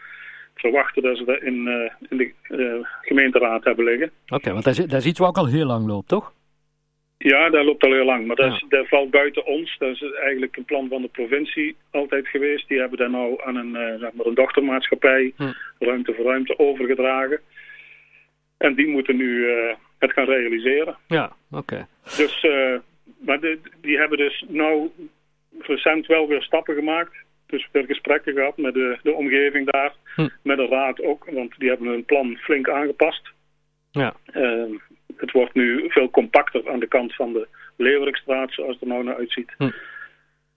verwachten 0.61 1.01
dat 1.01 1.17
ze 1.17 1.23
dat 1.25 1.41
in, 1.41 1.65
uh, 1.67 2.09
in 2.09 2.17
de 2.17 2.85
gemeenteraad 3.01 3.63
hebben 3.63 3.85
liggen. 3.85 4.11
Oké, 4.23 4.35
okay, 4.35 4.53
want 4.53 4.65
dat 4.65 4.77
is, 4.77 4.85
dat 4.85 4.99
is 4.99 5.05
iets 5.05 5.19
wat 5.19 5.27
ook 5.27 5.37
al 5.37 5.47
heel 5.47 5.65
lang 5.65 5.87
loopt, 5.87 6.07
toch? 6.07 6.33
Ja, 7.17 7.49
dat 7.49 7.65
loopt 7.65 7.83
al 7.83 7.91
heel 7.91 8.05
lang. 8.05 8.25
Maar 8.27 8.35
dat, 8.35 8.53
is, 8.53 8.65
dat 8.69 8.87
valt 8.87 9.11
buiten 9.11 9.45
ons. 9.45 9.77
Dat 9.77 9.89
is 9.89 10.13
eigenlijk 10.13 10.57
een 10.57 10.65
plan 10.65 10.87
van 10.87 11.01
de 11.01 11.07
provincie 11.07 11.75
altijd 11.91 12.27
geweest. 12.27 12.67
Die 12.67 12.79
hebben 12.79 12.97
daar 12.97 13.09
nou 13.09 13.41
aan 13.43 13.55
een, 13.55 13.99
zeg 13.99 14.13
maar 14.13 14.25
een 14.25 14.33
dochtermaatschappij, 14.33 15.33
hm. 15.35 15.51
ruimte 15.79 16.13
voor 16.13 16.25
ruimte, 16.25 16.59
overgedragen. 16.59 17.39
En 18.57 18.75
die 18.75 18.87
moeten 18.87 19.15
nu 19.15 19.49
het 19.97 20.11
gaan 20.11 20.25
realiseren. 20.25 20.97
Ja, 21.07 21.35
oké. 21.51 21.57
Okay. 21.57 21.85
Dus 22.17 22.45
maar 23.25 23.39
de, 23.39 23.59
die 23.81 23.97
hebben 23.97 24.17
dus 24.17 24.45
nou 24.47 24.91
recent 25.59 26.05
wel 26.05 26.27
weer 26.27 26.41
stappen 26.41 26.75
gemaakt. 26.75 27.15
Dus 27.51 27.67
weer 27.71 27.85
gesprekken 27.85 28.33
gehad 28.33 28.57
met 28.57 28.73
de, 28.73 28.97
de 29.03 29.13
omgeving 29.13 29.71
daar. 29.71 29.93
Hm. 30.15 30.27
Met 30.43 30.57
de 30.57 30.67
raad 30.67 31.01
ook, 31.01 31.25
want 31.31 31.53
die 31.57 31.69
hebben 31.69 31.87
hun 31.87 32.05
plan 32.05 32.37
flink 32.37 32.69
aangepast. 32.69 33.31
Ja. 33.91 34.13
Uh, 34.33 34.79
het 35.17 35.31
wordt 35.31 35.53
nu 35.53 35.85
veel 35.89 36.09
compacter 36.09 36.69
aan 36.69 36.79
de 36.79 36.87
kant 36.87 37.15
van 37.15 37.33
de 37.33 37.47
Leeuwerikstraat, 37.77 38.53
zoals 38.53 38.73
het 38.73 38.81
er 38.81 38.87
nou 38.87 39.03
naar 39.03 39.15
uitziet. 39.15 39.53
Hm. 39.57 39.69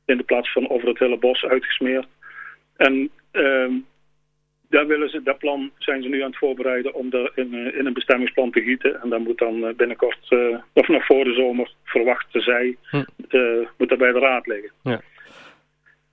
In 0.04 0.16
de 0.16 0.22
plaats 0.22 0.52
van 0.52 0.68
over 0.68 0.88
het 0.88 0.98
hele 0.98 1.18
bos 1.18 1.44
uitgesmeerd. 1.44 2.06
En 2.76 3.10
uh, 3.32 3.72
daar 4.68 4.86
willen 4.86 5.08
ze, 5.08 5.22
dat 5.22 5.38
plan 5.38 5.70
zijn 5.78 6.02
ze 6.02 6.08
nu 6.08 6.20
aan 6.20 6.30
het 6.30 6.38
voorbereiden 6.38 6.94
om 6.94 7.12
er 7.12 7.32
in, 7.34 7.74
in 7.74 7.86
een 7.86 7.92
bestemmingsplan 7.92 8.50
te 8.50 8.62
gieten. 8.62 9.00
En 9.02 9.08
dat 9.08 9.20
moet 9.20 9.38
dan 9.38 9.74
binnenkort, 9.76 10.30
uh, 10.30 10.58
of 10.72 10.88
nog 10.88 11.04
voor 11.04 11.24
de 11.24 11.34
zomer, 11.34 11.72
verwachten 11.84 12.40
zij, 12.40 12.76
hm. 12.82 13.04
moet 13.78 13.88
dat 13.88 13.98
bij 13.98 14.12
de 14.12 14.18
raad 14.18 14.46
liggen. 14.46 14.70
Ja. 14.82 15.00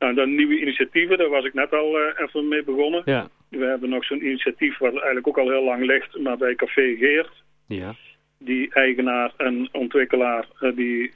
Nou, 0.02 0.14
dan 0.14 0.36
nieuwe 0.36 0.60
initiatieven, 0.60 1.18
daar 1.18 1.30
was 1.30 1.46
ik 1.46 1.54
net 1.54 1.74
al 1.74 2.00
uh, 2.00 2.06
even 2.18 2.48
mee 2.48 2.64
begonnen. 2.64 3.02
Ja. 3.06 3.30
We 3.50 3.66
hebben 3.66 3.90
nog 3.90 4.06
zo'n 4.06 4.26
initiatief 4.26 4.78
wat 4.78 4.94
eigenlijk 4.94 5.28
ook 5.28 5.38
al 5.38 5.50
heel 5.50 5.64
lang 5.64 5.86
ligt, 5.86 6.20
maar 6.20 6.38
bij 6.38 6.56
Café 6.56 6.96
Geert. 6.96 7.44
Ja. 7.68 7.96
Die 8.38 8.74
eigenaar 8.74 9.32
en 9.38 9.70
ontwikkelaar, 9.72 10.46
die, 10.76 11.12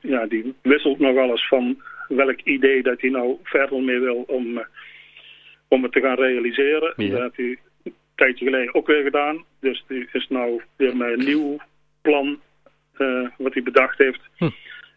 ja, 0.00 0.26
die 0.26 0.54
wisselt 0.62 0.98
nog 0.98 1.14
wel 1.14 1.30
eens 1.30 1.48
van 1.48 1.82
welk 2.08 2.40
idee 2.40 2.82
dat 2.82 3.00
hij 3.00 3.10
nou 3.10 3.36
verder 3.42 3.82
mee 3.82 3.98
wil 3.98 4.24
om 4.26 4.60
om 5.68 5.82
het 5.82 5.92
te 5.92 6.00
gaan 6.00 6.16
realiseren. 6.16 6.92
Ja. 6.96 7.10
Dat 7.10 7.20
heeft 7.20 7.36
hij 7.36 7.58
een 7.82 7.94
tijdje 8.14 8.44
geleden 8.44 8.74
ook 8.74 8.86
weer 8.86 9.02
gedaan. 9.02 9.44
Dus 9.60 9.84
die 9.88 10.08
is 10.12 10.28
nou 10.28 10.62
weer 10.76 10.96
met 10.96 11.18
een 11.18 11.24
nieuw 11.24 11.56
plan 12.02 12.40
uh, 12.98 13.28
wat 13.38 13.54
hij 13.54 13.62
bedacht 13.62 13.98
heeft. 13.98 14.20
Hm. 14.36 14.48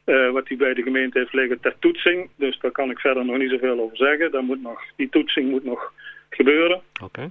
Uh, 0.05 0.31
wat 0.31 0.47
hij 0.47 0.57
bij 0.57 0.73
de 0.73 0.81
gemeente 0.81 1.17
heeft 1.19 1.33
liggen 1.33 1.59
ter 1.59 1.75
toetsing. 1.79 2.29
Dus 2.35 2.59
daar 2.59 2.71
kan 2.71 2.89
ik 2.89 2.99
verder 2.99 3.25
nog 3.25 3.37
niet 3.37 3.49
zoveel 3.49 3.79
over 3.79 3.97
zeggen. 3.97 4.31
Daar 4.31 4.43
moet 4.43 4.61
nog, 4.61 4.81
die 4.95 5.09
toetsing 5.09 5.49
moet 5.49 5.63
nog 5.63 5.93
gebeuren. 6.29 6.81
Oké. 6.93 7.03
Okay. 7.03 7.29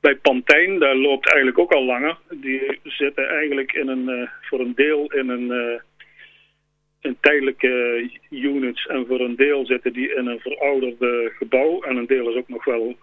Bij 0.00 0.16
Pantijn, 0.16 0.78
daar 0.78 0.96
loopt 0.96 1.32
eigenlijk 1.32 1.58
ook 1.58 1.72
al 1.72 1.84
langer. 1.84 2.18
Die 2.30 2.80
zitten 2.82 3.28
eigenlijk 3.28 3.72
in 3.72 3.88
een, 3.88 4.08
uh, 4.08 4.28
voor 4.40 4.60
een 4.60 4.74
deel 4.74 5.12
in 5.12 5.28
een 5.28 5.80
in 7.00 7.16
tijdelijke 7.20 8.04
units 8.30 8.86
en 8.86 9.06
voor 9.06 9.20
een 9.20 9.36
deel 9.36 9.66
zitten 9.66 9.92
die 9.92 10.14
in 10.14 10.26
een 10.26 10.40
verouderde 10.40 11.32
gebouw 11.36 11.82
en 11.82 11.96
een 11.96 12.06
deel 12.06 12.30
is 12.30 12.36
ook 12.36 12.48
nog 12.48 12.64
wel 12.64 12.96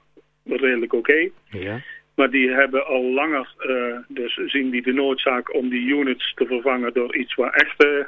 redelijk 0.43 0.93
oké. 0.93 1.11
Okay. 1.11 1.31
Ja. 1.61 1.81
Maar 2.15 2.29
die 2.29 2.49
hebben 2.49 2.85
al 2.85 3.03
langer, 3.03 3.53
uh, 3.59 3.97
dus 4.07 4.33
zien 4.45 4.69
die 4.69 4.81
de 4.81 4.93
noodzaak 4.93 5.53
om 5.53 5.69
die 5.69 5.87
units 5.87 6.33
te 6.33 6.45
vervangen 6.45 6.93
door 6.93 7.15
iets 7.15 7.35
waar 7.35 7.53
echte 7.53 8.07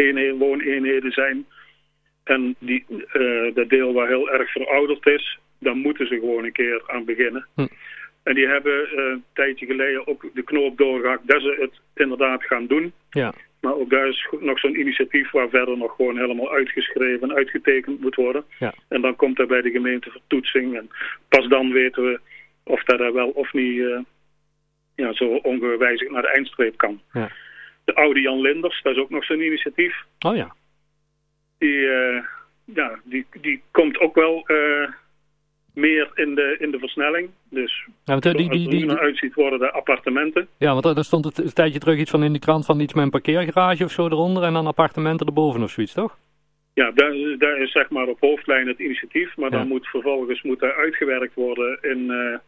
eenheden, 0.00 0.38
wooneenheden 0.38 1.12
zijn. 1.12 1.46
En 2.24 2.54
die, 2.58 2.84
uh, 2.88 3.54
dat 3.54 3.68
deel 3.68 3.92
waar 3.92 4.08
heel 4.08 4.30
erg 4.30 4.52
verouderd 4.52 5.06
is, 5.06 5.38
dan 5.58 5.78
moeten 5.78 6.06
ze 6.06 6.18
gewoon 6.18 6.44
een 6.44 6.52
keer 6.52 6.82
aan 6.86 7.04
beginnen. 7.04 7.46
Hm. 7.54 7.66
En 8.22 8.34
die 8.34 8.46
hebben 8.46 8.72
uh, 8.72 9.04
een 9.04 9.24
tijdje 9.32 9.66
geleden 9.66 10.06
ook 10.06 10.24
de 10.34 10.42
knoop 10.42 10.78
doorgehakt 10.78 11.26
dat 11.26 11.40
ze 11.40 11.56
het 11.60 11.80
inderdaad 11.94 12.44
gaan 12.44 12.66
doen. 12.66 12.92
Ja. 13.10 13.34
Maar 13.60 13.74
ook 13.74 13.90
daar 13.90 14.08
is 14.08 14.28
nog 14.40 14.58
zo'n 14.58 14.80
initiatief 14.80 15.30
waar 15.30 15.48
verder 15.48 15.76
nog 15.76 15.94
gewoon 15.96 16.18
helemaal 16.18 16.52
uitgeschreven 16.52 17.30
en 17.30 17.36
uitgetekend 17.36 18.00
moet 18.00 18.14
worden. 18.14 18.44
Ja. 18.58 18.74
En 18.88 19.00
dan 19.00 19.16
komt 19.16 19.38
er 19.38 19.46
bij 19.46 19.62
de 19.62 19.70
gemeente 19.70 20.10
vertoetsing. 20.10 20.76
En 20.76 20.90
pas 21.28 21.48
dan 21.48 21.72
weten 21.72 22.02
we 22.02 22.20
of 22.62 22.84
dat 22.84 23.00
er 23.00 23.12
wel 23.12 23.28
of 23.28 23.52
niet 23.52 23.76
uh, 23.76 23.98
ja, 24.94 25.12
zo 25.12 25.24
ongewijzigd 25.24 26.10
naar 26.10 26.22
de 26.22 26.32
eindstreep 26.32 26.76
kan. 26.76 27.00
Ja. 27.12 27.30
De 27.90 27.96
oude 27.96 28.20
Jan 28.20 28.40
Linders, 28.40 28.82
dat 28.82 28.92
is 28.92 29.02
ook 29.02 29.10
nog 29.10 29.24
zo'n 29.24 29.40
initiatief. 29.40 29.94
Oh 30.18 30.36
ja. 30.36 30.54
Die, 31.58 31.76
uh, 31.76 32.22
ja, 32.64 32.98
die, 33.04 33.26
die 33.40 33.62
komt 33.70 33.98
ook 33.98 34.14
wel 34.14 34.44
uh, 34.46 34.88
meer 35.74 36.10
in 36.14 36.34
de, 36.34 36.56
in 36.58 36.70
de 36.70 36.78
versnelling. 36.78 37.30
Dus 37.48 37.86
ja, 38.04 38.18
want, 38.18 38.22
die, 38.22 38.50
die, 38.50 38.68
er 38.68 38.74
nu 38.74 38.84
naar 38.84 39.00
uitziet 39.00 39.34
worden 39.34 39.58
de 39.58 39.70
appartementen. 39.72 40.48
Ja, 40.58 40.72
want 40.72 40.84
er 40.98 41.04
stond 41.04 41.24
het 41.24 41.38
een 41.38 41.52
tijdje 41.52 41.78
terug 41.78 41.98
iets 41.98 42.10
van 42.10 42.22
in 42.22 42.32
de 42.32 42.38
krant 42.38 42.64
van 42.64 42.80
iets 42.80 42.94
met 42.94 43.04
een 43.04 43.10
parkeergarage 43.10 43.84
of 43.84 43.90
zo 43.92 44.06
eronder 44.06 44.42
en 44.42 44.52
dan 44.52 44.66
appartementen 44.66 45.26
erboven 45.26 45.62
of 45.62 45.70
zoiets, 45.70 45.92
toch? 45.92 46.18
Ja, 46.74 46.90
daar, 46.90 47.14
daar 47.38 47.58
is 47.58 47.72
zeg 47.72 47.90
maar 47.90 48.06
op 48.06 48.20
hoofdlijn 48.20 48.68
het 48.68 48.78
initiatief, 48.78 49.36
maar 49.36 49.50
Ja. 49.50 49.58
dan 49.58 49.68
moet 49.68 49.86
vervolgens 49.86 50.42
moet 50.42 50.60
daar 50.60 50.74
uitgewerkt 50.74 51.34
worden 51.34 51.78
in 51.82 51.98
uh, 51.98 52.38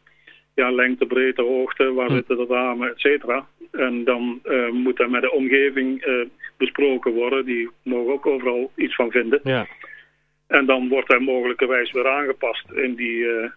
ja, 0.62 0.70
lengte, 0.70 1.06
breedte, 1.06 1.42
hoogte, 1.42 1.92
waar 1.92 2.08
Hm. 2.08 2.14
zitten 2.14 2.36
de 2.36 2.46
ramen, 2.48 2.88
et 2.88 3.00
cetera. 3.00 3.46
En 3.70 4.04
dan 4.04 4.40
uh, 4.44 4.70
moet 4.70 4.96
daar 4.96 5.10
met 5.10 5.22
de 5.22 5.32
omgeving 5.32 6.06
uh, 6.06 6.26
besproken 6.56 7.12
worden, 7.12 7.44
die 7.44 7.70
mogen 7.82 8.12
ook 8.12 8.26
overal 8.26 8.72
iets 8.76 8.94
van 8.94 9.10
vinden. 9.10 9.40
Ja. 9.42 9.66
En 10.46 10.66
dan 10.66 10.88
wordt 10.88 11.08
hij 11.08 11.18
mogelijkerwijs 11.18 11.92
weer 11.92 12.08
aangepast 12.08 12.70
in 12.70 12.94
die, 12.94 13.16
uh, 13.16 13.50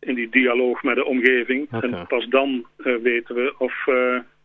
in 0.00 0.14
die 0.14 0.28
dialoog 0.28 0.82
met 0.82 0.94
de 0.94 1.04
omgeving. 1.04 1.68
En 1.70 2.06
pas 2.08 2.26
dan 2.28 2.66
weten 3.02 3.34
we 3.34 3.54
of, 3.58 3.74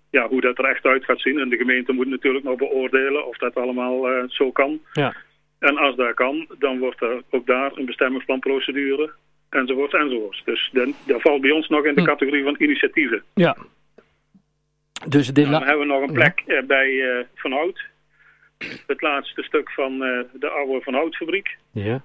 ja, 0.09 0.27
hoe 0.27 0.41
dat 0.41 0.57
er 0.57 0.65
echt 0.65 0.85
uit 0.85 1.05
gaat 1.05 1.21
zien. 1.21 1.39
En 1.39 1.49
de 1.49 1.57
gemeente 1.57 1.93
moet 1.93 2.07
natuurlijk 2.07 2.43
nog 2.43 2.57
beoordelen 2.57 3.27
of 3.27 3.37
dat 3.37 3.55
allemaal 3.55 4.27
zo 4.27 4.51
kan. 4.51 4.79
Ja. 4.93 5.15
En 5.59 5.77
als 5.77 5.95
dat 5.95 6.13
kan, 6.13 6.47
dan 6.59 6.79
wordt 6.79 7.01
er 7.01 7.21
ook 7.29 7.45
daar 7.45 7.71
een 7.75 7.85
bestemmingsplanprocedure 7.85 9.11
enzovoorts 9.49 9.93
enzovoorts. 9.93 10.41
Dus 10.45 10.69
dat 11.05 11.21
valt 11.21 11.41
bij 11.41 11.51
ons 11.51 11.67
nog 11.67 11.85
in 11.85 11.95
de 11.95 12.01
Hm. 12.01 12.07
categorie 12.07 12.43
van 12.43 12.55
initiatieven. 12.57 13.23
Ja. 13.33 13.57
Dus 15.07 15.27
dit 15.27 15.49
Dan 15.49 15.63
hebben 15.63 15.87
we 15.87 15.93
nog 15.93 16.01
een 16.01 16.13
plek 16.13 16.43
ja. 16.45 16.61
bij 16.63 16.89
uh, 16.89 17.23
Van 17.35 17.51
Hout. 17.51 17.85
Het 18.87 19.01
laatste 19.01 19.43
stuk 19.43 19.71
van 19.71 19.93
uh, 19.93 20.19
de 20.33 20.49
oude 20.49 20.81
Van 20.81 20.93
Houtfabriek. 20.93 21.57
Ja. 21.71 22.01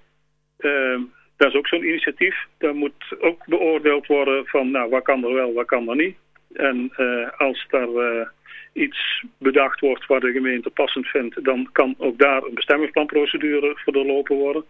Uh, 0.58 1.00
dat 1.36 1.48
is 1.48 1.54
ook 1.54 1.68
zo'n 1.68 1.84
initiatief. 1.84 2.46
Daar 2.58 2.74
moet 2.74 3.16
ook 3.20 3.46
beoordeeld 3.46 4.06
worden 4.06 4.46
van, 4.46 4.70
nou, 4.70 4.90
wat 4.90 5.02
kan 5.02 5.24
er 5.24 5.34
wel, 5.34 5.52
wat 5.52 5.66
kan 5.66 5.88
er 5.88 5.96
niet. 5.96 6.16
En 6.52 6.92
als 7.36 7.66
daar 7.68 8.32
iets 8.72 9.24
bedacht 9.38 9.80
wordt 9.80 10.06
wat 10.06 10.20
de 10.20 10.32
gemeente 10.32 10.70
passend 10.70 11.06
vindt, 11.06 11.44
dan 11.44 11.68
kan 11.72 11.94
ook 11.98 12.18
daar 12.18 12.42
een 12.42 12.54
bestemmingsplanprocedure 12.54 13.72
voor 13.84 13.92
doorlopen 13.92 14.36
worden. 14.36 14.64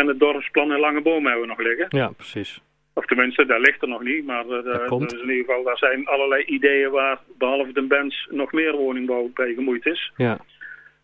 En 0.00 0.06
het 0.06 0.18
dorpsplan 0.18 0.72
in 0.72 0.80
Langeboom 0.80 1.24
hebben 1.24 1.42
we 1.42 1.48
nog 1.48 1.58
liggen. 1.58 1.86
Ja, 1.88 2.08
precies. 2.08 2.60
Of 2.94 3.04
tenminste, 3.04 3.46
daar 3.46 3.60
ligt 3.60 3.82
er 3.82 3.88
nog 3.88 4.02
niet, 4.02 4.24
maar 4.26 4.44
uh, 4.44 4.64
dat 4.64 4.84
komt. 4.84 5.10
Dus 5.10 5.22
in 5.22 5.28
ieder 5.28 5.44
geval, 5.44 5.64
daar 5.64 5.78
zijn 5.78 6.06
allerlei 6.06 6.44
ideeën 6.44 6.90
waar, 6.90 7.18
behalve 7.38 7.72
de 7.72 7.82
bands, 7.82 8.28
nog 8.30 8.52
meer 8.52 8.76
woningbouw 8.76 9.30
bij 9.34 9.54
gemoeid 9.54 9.86
is. 9.86 10.12
Ja. 10.16 10.38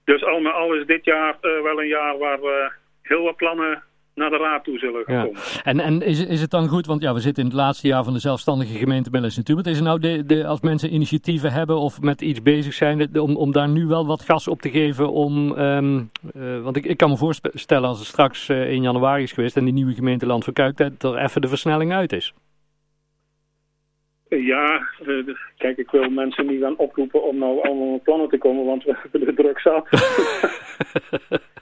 Dus 0.05 0.25
al 0.25 0.41
met 0.41 0.53
al 0.53 0.75
is 0.75 0.87
dit 0.87 1.05
jaar 1.05 1.37
uh, 1.43 1.63
wel 1.63 1.81
een 1.81 1.89
jaar 1.89 2.19
waar 2.19 2.41
we 2.41 2.73
heel 3.03 3.23
wat 3.23 3.37
plannen 3.37 3.83
naar 4.15 4.31
de 4.31 4.37
raad 4.37 4.65
toe 4.65 4.79
zullen 4.79 5.05
gaan 5.05 5.15
ja. 5.15 5.25
komen. 5.25 5.41
En, 5.63 5.81
en 5.81 6.03
is, 6.03 6.27
is 6.27 6.41
het 6.41 6.51
dan 6.51 6.69
goed, 6.69 6.87
want 6.87 7.03
ja, 7.03 7.15
we 7.15 7.21
zitten 7.21 7.43
in 7.43 7.49
het 7.49 7.59
laatste 7.59 7.87
jaar 7.87 8.05
van 8.05 8.13
de 8.13 8.19
zelfstandige 8.19 8.79
gemeente 8.79 9.11
en 9.11 9.45
Tubert. 9.45 9.67
Is 9.67 9.77
het 9.77 9.85
nou 9.85 10.01
de, 10.01 10.27
de, 10.27 10.47
als 10.47 10.61
mensen 10.61 10.95
initiatieven 10.95 11.53
hebben 11.53 11.79
of 11.79 12.01
met 12.01 12.21
iets 12.21 12.43
bezig 12.43 12.75
zijn, 12.75 13.09
de, 13.13 13.23
om, 13.23 13.37
om 13.37 13.53
daar 13.53 13.69
nu 13.69 13.87
wel 13.87 14.07
wat 14.07 14.23
gas 14.23 14.49
op 14.49 14.61
te 14.61 14.71
geven 14.71 15.11
om, 15.13 15.59
um, 15.59 16.11
uh, 16.37 16.63
want 16.63 16.77
ik, 16.77 16.87
ik 16.87 16.97
kan 16.97 17.11
me 17.11 17.17
voorstellen 17.17 17.89
als 17.89 17.99
het 17.99 18.09
straks 18.09 18.49
uh, 18.49 18.73
in 18.73 18.83
januari 18.83 19.23
is 19.23 19.33
geweest 19.33 19.57
en 19.57 19.65
die 19.65 19.75
nieuwe 19.75 19.95
gemeente 19.95 20.27
Land 20.27 20.45
Verkuik, 20.45 20.77
dat 20.77 21.03
er 21.03 21.19
even 21.19 21.41
de 21.41 21.49
versnelling 21.49 21.93
uit 21.93 22.13
is. 22.13 22.35
Ja, 24.29 24.89
uh, 25.07 25.35
kijk, 25.57 25.77
ik 25.77 25.91
wil 25.91 26.11
mensen 26.11 26.47
niet 26.47 26.61
gaan 26.61 26.77
oproepen 26.77 27.23
om 27.23 27.39
nou 27.39 27.63
allemaal 27.63 27.91
met 27.91 28.03
plannen 28.03 28.29
te 28.29 28.39
komen, 28.39 28.65
want 28.65 28.85
we 28.85 28.97
hebben 29.11 29.35
de 29.35 29.43
druk 29.43 29.61
zat. 29.61 29.89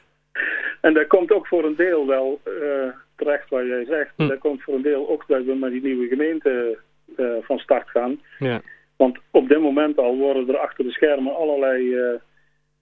en 0.81 0.95
dat 0.95 1.07
komt 1.07 1.33
ook 1.33 1.47
voor 1.47 1.65
een 1.65 1.77
deel 1.77 2.07
wel 2.07 2.41
uh, 2.45 2.93
terecht 3.17 3.51
wat 3.51 3.67
jij 3.67 3.85
zegt. 3.85 4.13
Hm. 4.17 4.29
Dat 4.29 4.39
komt 4.39 4.63
voor 4.63 4.75
een 4.75 4.83
deel 4.83 5.09
ook 5.09 5.25
dat 5.27 5.45
we 5.45 5.55
met 5.55 5.71
die 5.71 5.83
nieuwe 5.83 6.07
gemeente 6.07 6.79
uh, 7.17 7.27
van 7.41 7.59
start 7.59 7.91
gaan. 7.91 8.21
Ja. 8.39 8.61
Want 8.97 9.19
op 9.31 9.49
dit 9.49 9.61
moment 9.61 9.99
al 9.99 10.17
worden 10.17 10.49
er 10.49 10.59
achter 10.59 10.85
de 10.85 10.91
schermen 10.91 11.37
allerlei 11.37 11.97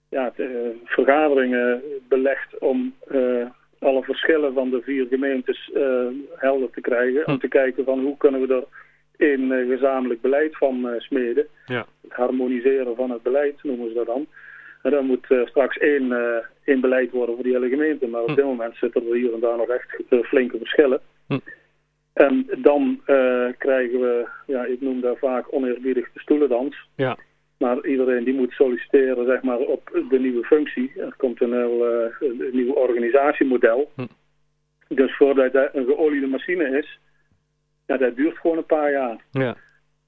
ja, 0.09 0.31
de, 0.35 0.79
vergaderingen 0.85 1.81
belegd 2.07 2.57
om 2.57 2.93
alle 3.79 4.03
verschillen 4.03 4.53
van 4.53 4.69
de 4.69 4.81
vier 4.81 5.07
gemeentes 5.07 5.71
helder 6.35 6.69
te 6.69 6.81
krijgen. 6.81 7.21
Hm. 7.23 7.31
Om 7.31 7.39
te 7.39 7.47
kijken 7.47 7.83
van 7.83 7.99
hoe 7.99 8.17
kunnen 8.17 8.47
we 8.47 8.53
er 8.53 8.63
in 9.29 9.51
uh, 9.51 9.69
gezamenlijk 9.69 10.21
beleid 10.21 10.57
van 10.57 10.95
smeden. 10.97 11.47
Ja. 11.65 11.85
Het 12.01 12.11
harmoniseren 12.11 12.95
van 12.95 13.09
het 13.09 13.23
beleid 13.23 13.63
noemen 13.63 13.87
ze 13.87 13.93
dat 13.93 14.05
dan. 14.05 14.27
En 14.81 14.91
dan 14.91 15.05
moet 15.05 15.25
uh, 15.29 15.45
straks 15.47 15.77
één, 15.77 16.13
één 16.63 16.81
beleid 16.81 17.11
worden 17.11 17.35
voor 17.35 17.43
die 17.43 17.53
hele 17.53 17.69
gemeente. 17.69 18.07
Maar 18.07 18.21
op 18.21 18.27
hm. 18.29 18.35
dit 18.35 18.45
moment 18.45 18.75
zitten 18.75 19.07
er 19.07 19.15
hier 19.15 19.33
en 19.33 19.39
daar 19.39 19.57
nog 19.57 19.67
echt 19.67 19.95
flinke 20.23 20.57
verschillen. 20.57 21.01
Hm. 21.27 21.39
En 22.13 22.47
dan 22.57 23.01
krijgen 23.57 23.99
we, 23.99 24.27
ja, 24.45 24.65
ik 24.65 24.81
noem 24.81 25.01
dat 25.01 25.17
vaak 25.17 25.53
oneerbiedig 25.53 26.11
de 26.13 26.19
stoelendans. 26.19 26.87
Ja. 26.95 27.17
Maar 27.57 27.85
iedereen 27.85 28.23
die 28.23 28.33
moet 28.33 28.51
solliciteren 28.51 29.25
zeg 29.25 29.41
maar, 29.41 29.57
op 29.57 30.03
de 30.09 30.19
nieuwe 30.19 30.43
functie. 30.43 30.91
Er 30.97 31.13
komt 31.17 31.41
een, 31.41 31.53
heel, 31.53 31.85
een 32.19 32.49
nieuw 32.51 32.73
organisatiemodel. 32.73 33.91
Hm. 33.95 34.05
Dus 34.87 35.15
voordat 35.15 35.53
dat 35.53 35.69
een 35.73 35.85
geoliede 35.85 36.27
machine 36.27 36.77
is, 36.77 36.99
ja, 37.85 37.97
dat 37.97 38.15
duurt 38.15 38.37
gewoon 38.37 38.57
een 38.57 38.65
paar 38.65 38.91
jaar. 38.91 39.23
Ja. 39.31 39.55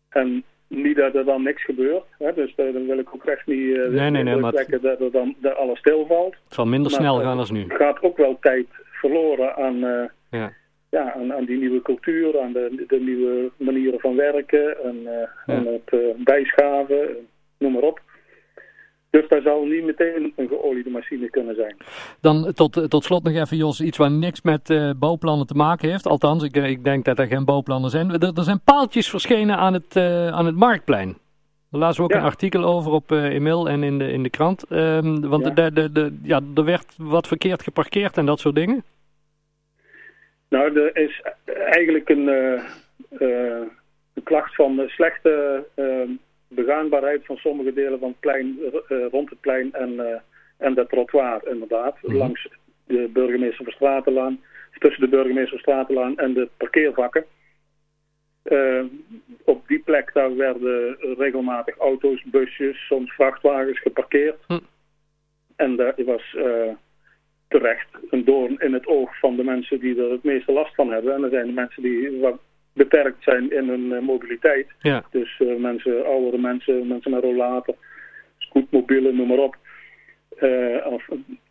En 0.10 0.44
niet 0.72 0.96
dat 0.96 1.16
er 1.16 1.26
dan 1.26 1.44
niks 1.44 1.64
gebeurt. 1.66 2.04
Hè? 2.18 2.34
Dus 2.34 2.54
dan 2.56 2.88
wil 2.88 3.00
ik 3.00 3.16
ook 3.16 3.26
echt 3.26 3.48
niet 3.48 3.60
uh, 3.60 3.88
nee, 3.88 4.10
nee, 4.10 4.24
nee, 4.24 4.36
maar 4.36 4.54
het... 4.54 4.82
dat 4.82 5.00
er 5.00 5.12
dan 5.12 5.36
dat 5.38 5.56
alles 5.56 5.80
stilvalt. 5.80 6.36
Het 6.44 6.54
zal 6.54 6.66
minder 6.66 6.92
maar, 6.92 7.00
snel 7.00 7.20
gaan 7.20 7.38
als 7.38 7.52
nu. 7.52 7.66
Er 7.68 7.76
gaat 7.76 8.02
ook 8.02 8.18
wel 8.18 8.38
tijd 8.42 8.68
verloren 8.92 9.56
aan, 9.56 9.76
uh, 9.76 10.04
ja. 10.32 10.54
Ja, 10.90 11.14
aan, 11.14 11.34
aan, 11.34 11.46
die 11.46 11.58
nieuwe 11.58 11.82
cultuur, 11.82 12.40
aan 12.40 12.54
de, 12.54 12.84
de 12.88 13.00
nieuwe 13.00 13.52
manieren 13.58 14.00
van 14.00 14.16
werken, 14.16 14.84
en, 14.84 15.02
ja. 15.02 15.30
aan 15.46 15.66
het 15.66 16.16
bijschaven, 16.24 17.28
noem 17.58 17.72
maar 17.72 17.82
op. 17.82 18.02
Dus 19.12 19.28
daar 19.28 19.42
zal 19.42 19.64
niet 19.64 19.84
meteen 19.84 20.34
een 20.36 20.48
geoliede 20.48 20.90
machine 20.90 21.30
kunnen 21.30 21.56
zijn. 21.56 21.76
Dan 22.22 22.54
tot, 22.54 22.90
tot 22.90 23.04
slot 23.04 23.24
nog 23.24 23.34
even, 23.34 23.58
Jos, 23.58 23.82
iets 23.82 23.98
waar 23.98 24.12
niks 24.12 24.42
met 24.42 24.70
uh, 24.70 24.92
bouwplannen 25.00 25.48
te 25.48 25.54
maken 25.54 25.90
heeft. 25.90 26.08
Althans, 26.08 26.44
ik, 26.44 26.56
ik 26.56 26.84
denk 26.84 27.06
dat 27.06 27.20
er 27.20 27.28
geen 27.28 27.46
bouwplannen 27.46 27.90
zijn. 27.90 28.10
Er, 28.10 28.38
er 28.38 28.44
zijn 28.44 28.62
paaltjes 28.64 29.10
verschenen 29.10 29.58
aan 29.58 29.74
het, 29.74 29.96
uh, 29.96 30.28
aan 30.28 30.46
het 30.46 30.56
Marktplein. 30.56 31.18
Daar 31.72 31.82
lazen 31.82 31.98
we 31.98 32.04
ook 32.04 32.12
ja. 32.12 32.18
een 32.18 32.32
artikel 32.32 32.64
over 32.64 32.92
op 32.92 33.12
uh, 33.12 33.36
e-mail 33.36 33.70
en 33.70 33.84
in 33.84 33.98
de, 33.98 34.12
in 34.12 34.24
de 34.24 34.30
krant. 34.30 34.72
Um, 34.72 35.22
want 35.30 35.46
ja. 35.46 35.54
De, 35.54 35.74
de, 35.74 35.92
de, 35.92 36.20
ja, 36.24 36.40
er 36.56 36.66
werd 36.66 36.94
wat 36.98 37.28
verkeerd 37.28 37.64
geparkeerd 37.64 38.18
en 38.18 38.26
dat 38.26 38.40
soort 38.40 38.56
dingen. 38.56 38.84
Nou, 40.50 40.80
er 40.80 40.96
is 40.98 41.22
eigenlijk 41.46 42.10
een, 42.10 42.28
een 43.10 44.24
klacht 44.24 44.56
van 44.56 44.84
slechte 44.88 45.64
begaanbaarheid 46.72 47.26
van 47.26 47.36
sommige 47.38 47.74
delen 47.74 48.00
van 48.00 48.10
het 48.10 48.20
plein, 48.20 48.60
uh, 48.90 49.06
rond 49.12 49.30
het 49.30 49.40
plein 49.40 49.74
en, 49.74 49.94
uh, 49.94 50.20
en 50.58 50.74
dat 50.74 50.90
trottoir 50.90 51.48
inderdaad. 51.48 51.98
Mhm. 52.02 52.16
Langs 52.16 52.48
de 52.88 53.10
burgemeester 53.14 53.64
van 53.64 53.74
Stratenlaan, 53.74 54.42
tussen 54.80 55.02
de 55.02 55.10
burgemeester 55.10 55.50
van 55.50 55.60
Stratenlaan 55.60 56.18
en 56.18 56.34
de 56.34 56.50
parkeervakken. 56.58 57.26
Uh, 58.44 58.84
op 59.44 59.68
die 59.68 59.80
plek 59.80 60.14
daar 60.14 60.36
werden 60.36 60.98
regelmatig 61.18 61.78
auto's, 61.78 62.24
busjes, 62.24 62.86
soms 62.88 63.14
vrachtwagens 63.14 63.80
geparkeerd. 63.80 64.38
Hm. 64.48 64.60
En 65.56 65.76
dat 65.76 65.94
was 66.06 66.36
terecht 67.48 67.88
een 68.10 68.26
doorn 68.26 68.60
in 68.60 68.74
het 68.74 68.88
oog 68.88 69.20
van 69.20 69.36
de 69.36 69.44
mensen 69.44 69.80
die 69.80 70.04
er 70.04 70.12
het 70.12 70.24
meeste 70.24 70.52
last 70.52 70.76
van 70.76 70.92
hebben. 70.92 71.14
En 71.14 71.24
er 71.24 71.30
zijn 71.30 71.46
de 71.46 71.52
mensen 71.52 71.82
die 71.82 72.20
beperkt 72.74 73.24
zijn 73.24 73.52
in 73.52 73.68
hun 73.68 73.86
uh, 73.86 74.00
mobiliteit. 74.00 74.68
Ja. 74.80 75.04
Dus 75.12 75.40
uh, 75.40 75.56
mensen, 75.56 76.06
oudere 76.06 76.38
mensen, 76.38 76.88
mensen 76.88 77.12
met 77.12 77.24
rollator, 77.24 77.76
scootmobielen, 78.38 79.16
noem 79.16 79.28
maar 79.28 79.38
op. 79.38 79.56
Uh, 80.40 80.86
of 80.86 81.08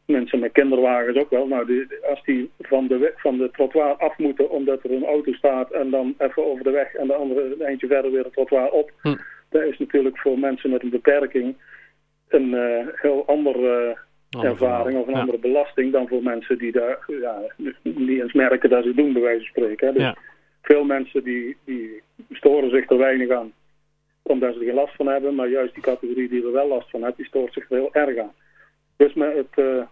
mensen 0.07 0.39
met 0.39 0.53
kinderwagens 0.53 1.17
ook 1.17 1.31
wel. 1.31 1.47
Nou, 1.47 1.67
die, 1.67 1.87
als 2.09 2.23
die 2.25 2.51
van 2.59 2.87
de, 2.87 2.99
weg, 2.99 3.21
van 3.21 3.39
de 3.39 3.51
trottoir 3.51 3.97
af 3.97 4.19
moeten 4.19 4.51
omdat 4.51 4.85
er 4.85 4.93
een 4.93 5.05
auto 5.05 5.33
staat 5.33 5.71
en 5.71 5.91
dan 5.91 6.15
even 6.19 6.47
over 6.47 6.65
de 6.65 6.71
weg 6.71 6.95
en 6.95 7.07
de 7.07 7.15
andere 7.15 7.45
een 7.45 7.63
eindje 7.63 7.87
verder 7.87 8.11
weer 8.11 8.25
het 8.25 8.33
trottoir 8.33 8.71
op. 8.71 8.93
Hm. 9.03 9.17
Dat 9.51 9.63
is 9.63 9.79
natuurlijk 9.79 10.19
voor 10.19 10.39
mensen 10.39 10.71
met 10.71 10.83
een 10.83 10.91
beperking 10.91 11.57
een 12.29 12.55
heel 12.95 13.27
andere 13.27 13.99
ervaring 14.31 14.99
of 14.99 15.07
een 15.07 15.15
ja. 15.15 15.21
andere 15.21 15.39
belasting 15.39 15.93
dan 15.93 16.09
voor 16.09 16.23
mensen 16.23 16.59
die 16.59 16.73
daar 16.73 17.05
ja, 17.07 17.43
niet 17.83 18.21
eens 18.21 18.33
merken 18.33 18.71
dat 18.71 18.85
ze 18.85 18.95
doen, 18.95 19.13
bij 19.13 19.23
wijze 19.23 19.39
van 19.39 19.63
spreken. 19.63 19.87
Hè. 19.87 19.93
Dus 19.93 20.03
ja. 20.03 20.17
Veel 20.63 20.85
mensen 20.85 21.25
die, 21.25 21.57
die 21.65 22.03
storen 22.31 22.71
zich 22.71 22.91
er 22.91 22.99
weinig 22.99 23.31
aan 23.31 23.53
omdat 24.23 24.53
ze 24.53 24.59
er 24.59 24.65
geen 24.65 24.75
last 24.75 24.95
van 24.95 25.07
hebben. 25.07 25.35
Maar 25.35 25.49
juist 25.49 25.75
die 25.75 25.83
categorie 25.83 26.29
die 26.29 26.45
er 26.45 26.53
wel 26.53 26.69
last 26.69 26.91
van 26.91 27.05
heeft, 27.05 27.17
die 27.17 27.27
stoort 27.27 27.53
zich 27.53 27.71
er 27.71 27.77
heel 27.77 27.95
erg 27.95 28.19
aan. 28.19 28.33
Dus 28.97 29.15
met 29.15 29.35
het 29.35 29.67
uh, 29.67 29.83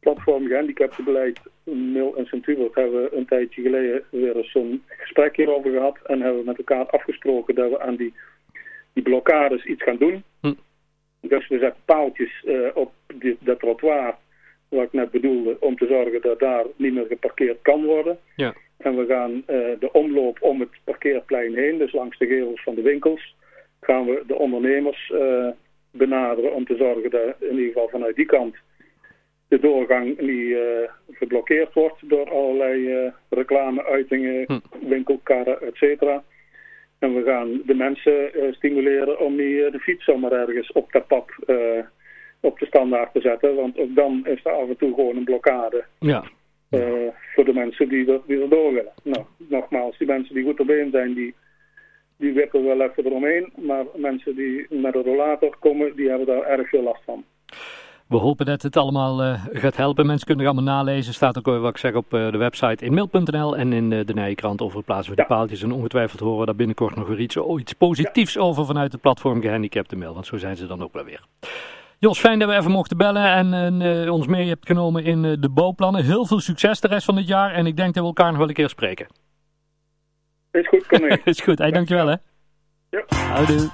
platform 0.00 0.46
gehandicaptenbeleid 0.46 1.40
Mil 1.64 2.16
en 2.16 2.26
sint 2.26 2.46
hebben 2.46 3.02
we 3.02 3.16
een 3.16 3.26
tijdje 3.26 3.62
geleden 3.62 4.02
weer 4.10 4.36
eens 4.36 4.50
zo'n 4.50 4.82
gesprek 4.86 5.36
hierover 5.36 5.70
gehad. 5.70 5.98
En 6.02 6.20
hebben 6.20 6.40
we 6.40 6.46
met 6.46 6.58
elkaar 6.58 6.86
afgesproken 6.86 7.54
dat 7.54 7.70
we 7.70 7.80
aan 7.80 7.96
die, 7.96 8.14
die 8.92 9.02
blokkades 9.02 9.64
iets 9.64 9.82
gaan 9.82 9.96
doen. 9.96 10.22
Hm. 10.40 10.52
Dus 11.20 11.48
we 11.48 11.58
zetten 11.58 11.82
paaltjes 11.84 12.42
uh, 12.44 12.68
op 12.74 12.92
dat 13.38 13.58
trottoir, 13.58 14.14
wat 14.68 14.84
ik 14.84 14.92
net 14.92 15.10
bedoelde, 15.10 15.56
om 15.60 15.76
te 15.76 15.86
zorgen 15.86 16.20
dat 16.20 16.38
daar 16.38 16.64
niet 16.76 16.94
meer 16.94 17.06
geparkeerd 17.06 17.58
kan 17.62 17.84
worden. 17.84 18.18
Ja. 18.36 18.54
En 18.76 18.96
we 18.96 19.06
gaan 19.06 19.32
uh, 19.32 19.44
de 19.78 19.88
omloop 19.92 20.38
om 20.40 20.60
het 20.60 20.70
parkeerplein 20.84 21.54
heen, 21.54 21.78
dus 21.78 21.92
langs 21.92 22.18
de 22.18 22.26
gevels 22.26 22.62
van 22.62 22.74
de 22.74 22.82
winkels, 22.82 23.36
gaan 23.80 24.04
we 24.04 24.22
de 24.26 24.38
ondernemers 24.38 25.12
uh, 25.14 25.48
benaderen 25.90 26.54
om 26.54 26.66
te 26.66 26.76
zorgen 26.76 27.10
dat 27.10 27.34
in 27.40 27.50
ieder 27.50 27.66
geval 27.66 27.88
vanuit 27.88 28.16
die 28.16 28.26
kant 28.26 28.56
de 29.48 29.58
doorgang 29.60 30.20
niet 30.20 30.50
uh, 30.50 30.58
geblokkeerd 31.10 31.72
wordt 31.72 32.08
door 32.08 32.30
allerlei 32.30 33.12
reclameuitingen, 33.28 34.44
hm. 34.46 34.88
winkelkarren, 34.88 35.60
et 35.60 35.76
cetera. 35.76 36.22
En 36.98 37.14
we 37.14 37.22
gaan 37.22 37.62
de 37.66 37.74
mensen 37.74 38.30
stimuleren 38.50 39.18
om 39.18 39.36
niet 39.36 39.72
de 39.72 39.78
fiets 39.80 40.04
zomaar 40.04 40.32
ergens 40.32 40.72
op 40.72 40.92
dat 40.92 41.06
pad 41.06 41.26
op 42.40 42.58
de 42.58 42.66
standaard 42.66 43.12
te 43.12 43.20
zetten. 43.20 43.54
Want 43.54 43.78
ook 43.78 43.94
dan 43.94 44.26
is 44.26 44.44
er 44.44 44.52
af 44.52 44.68
en 44.68 44.76
toe 44.76 44.94
gewoon 44.94 45.16
een 45.16 45.24
blokkade. 45.24 45.84
Ja. 45.98 46.24
Uh, 46.70 47.08
voor 47.34 47.44
de 47.44 47.52
mensen 47.52 47.88
die 47.88 48.12
er, 48.12 48.20
die 48.26 48.40
er 48.42 48.48
door 48.48 48.72
willen. 48.72 48.92
Nou, 49.02 49.24
nogmaals, 49.36 49.98
die 49.98 50.06
mensen 50.06 50.34
die 50.34 50.44
goed 50.44 50.60
op 50.60 50.66
been 50.66 50.90
zijn, 50.90 51.14
die, 51.14 51.34
die 52.16 52.32
wippen 52.32 52.64
wel 52.64 52.80
even 52.80 53.06
eromheen. 53.06 53.52
Maar 53.56 53.84
mensen 53.96 54.36
die 54.36 54.66
met 54.70 54.94
een 54.94 55.02
rollator 55.02 55.56
komen, 55.60 55.96
die 55.96 56.08
hebben 56.08 56.26
daar 56.26 56.42
erg 56.42 56.68
veel 56.68 56.82
last 56.82 57.02
van. 57.04 57.24
We 58.08 58.16
hopen 58.16 58.46
dat 58.46 58.62
het 58.62 58.76
allemaal 58.76 59.24
uh, 59.24 59.44
gaat 59.52 59.76
helpen. 59.76 60.06
Mensen 60.06 60.26
kunnen 60.26 60.44
er 60.44 60.52
allemaal 60.52 60.74
nalezen. 60.74 61.14
Staat 61.14 61.38
ook 61.38 61.44
wat 61.44 61.70
ik 61.70 61.76
zeg 61.76 61.94
op 61.94 62.14
uh, 62.14 62.32
de 62.32 62.38
website 62.38 62.84
inmail.nl 62.84 63.56
en 63.56 63.72
in 63.72 63.90
uh, 63.90 64.04
de 64.04 64.14
Nijenkrant 64.14 64.62
over 64.62 64.82
plaatsen 64.82 65.14
we 65.14 65.20
ja. 65.20 65.26
die 65.26 65.36
paaltjes. 65.36 65.62
En 65.62 65.72
ongetwijfeld 65.72 66.20
horen 66.20 66.46
daar 66.46 66.54
binnenkort 66.54 66.96
nog 66.96 67.08
weer 67.08 67.20
iets, 67.20 67.36
oh, 67.36 67.60
iets 67.60 67.72
positiefs 67.72 68.34
ja. 68.34 68.40
over 68.40 68.66
vanuit 68.66 68.92
het 68.92 69.00
platform 69.00 69.40
Gehandicapte 69.40 69.96
Mail. 69.96 70.14
Want 70.14 70.26
zo 70.26 70.36
zijn 70.36 70.56
ze 70.56 70.66
dan 70.66 70.82
ook 70.82 70.92
wel 70.92 71.04
weer. 71.04 71.20
Jos, 72.04 72.18
fijn 72.18 72.38
dat 72.38 72.48
we 72.48 72.56
even 72.56 72.70
mochten 72.70 72.96
bellen 72.96 73.52
en 73.52 73.80
uh, 73.80 74.12
ons 74.12 74.26
mee 74.26 74.48
hebt 74.48 74.66
genomen 74.66 75.04
in 75.04 75.24
uh, 75.24 75.36
de 75.38 75.48
bouwplannen. 75.48 76.04
Heel 76.04 76.26
veel 76.26 76.40
succes 76.40 76.80
de 76.80 76.88
rest 76.88 77.04
van 77.04 77.16
het 77.16 77.26
jaar 77.26 77.52
en 77.52 77.66
ik 77.66 77.76
denk 77.76 77.94
dat 77.94 78.02
we 78.02 78.08
elkaar 78.08 78.28
nog 78.28 78.38
wel 78.38 78.48
een 78.48 78.54
keer 78.54 78.68
spreken. 78.68 79.06
Is 80.50 80.68
goed, 80.68 80.86
kom 80.86 81.00
mee. 81.00 81.20
Is 81.24 81.40
goed, 81.40 81.58
hey, 81.58 81.70
dankjewel 81.70 82.06
hè. 82.06 82.16
Ja. 82.90 83.04
Houdoe. 83.06 83.70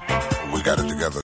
We 0.52 0.60
got 0.64 0.78
it 0.78 0.88
together. 0.88 1.18